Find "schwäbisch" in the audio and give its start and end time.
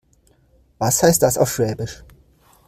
1.53-2.03